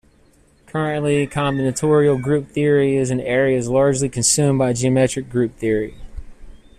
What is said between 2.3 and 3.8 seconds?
theory as an area is